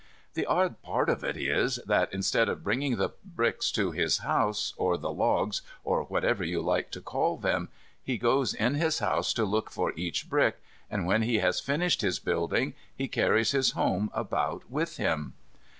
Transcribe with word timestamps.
The 0.33 0.47
odd 0.47 0.81
part 0.81 1.11
of 1.11 1.23
it 1.23 1.37
is 1.37 1.75
that 1.85 2.11
instead 2.11 2.49
of 2.49 2.63
bringing 2.63 2.95
the 2.97 3.11
bricks 3.23 3.71
to 3.73 3.91
his 3.91 4.17
house, 4.17 4.73
or 4.75 4.97
the 4.97 5.11
logs, 5.11 5.61
or 5.83 6.05
whatever 6.05 6.43
you 6.43 6.59
like 6.59 6.89
to 6.93 7.01
call 7.01 7.37
them, 7.37 7.69
he 8.01 8.17
goes 8.17 8.55
in 8.55 8.73
his 8.73 8.97
house 8.97 9.31
to 9.33 9.45
look 9.45 9.69
for 9.69 9.93
each 9.95 10.27
brick, 10.27 10.59
and, 10.89 11.05
when 11.05 11.21
he 11.21 11.37
has 11.37 11.59
finished 11.59 12.01
his 12.01 12.17
building, 12.17 12.73
he 12.95 13.07
carries 13.07 13.51
his 13.51 13.73
home 13.73 14.09
about 14.11 14.67
with 14.71 14.97
him. 14.97 15.33